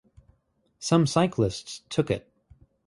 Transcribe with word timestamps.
Some 0.79 1.05
cyclists 1.05 1.83
took 1.89 2.09
it. 2.09 2.27